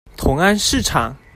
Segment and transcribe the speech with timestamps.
[0.17, 1.15] 同安市場